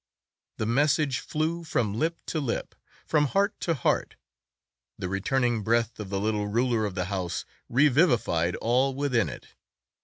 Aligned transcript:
The 0.57 0.65
message 0.65 1.19
flew 1.19 1.63
from 1.63 1.93
lip 1.93 2.21
to 2.25 2.39
lip, 2.39 2.73
from 3.05 3.25
heart 3.27 3.59
to 3.59 3.75
heart. 3.75 4.15
The 4.97 5.07
returning 5.07 5.61
breath 5.61 5.99
of 5.99 6.09
the 6.09 6.19
little 6.19 6.47
ruler 6.47 6.85
of 6.85 6.95
the 6.95 7.05
house 7.05 7.45
revivified 7.69 8.55
all 8.55 8.95
within 8.95 9.29
it. 9.29 9.49